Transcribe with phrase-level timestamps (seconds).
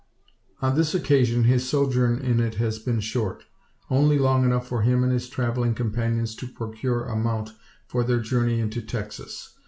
[0.63, 3.43] On this occasion his sojourn in it has been short;
[3.87, 7.51] only long enough for him and his travelling companions to procure a mount
[7.85, 9.53] for their journey into Texas.